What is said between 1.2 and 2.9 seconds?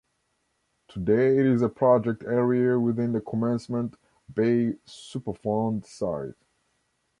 it is a project area